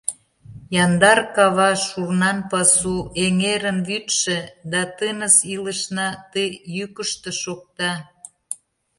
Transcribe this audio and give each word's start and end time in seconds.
Яндар 0.83 1.19
кава, 1.35 1.71
шурнан 1.85 2.37
пасу, 2.49 2.97
эҥерын 3.23 3.77
вӱдшӧ 3.87 4.37
Да 4.71 4.81
тыныс 4.97 5.35
илышна 5.55 6.07
ты 6.31 6.43
йӱкыштӧ 6.75 7.31
шокта. 7.41 7.91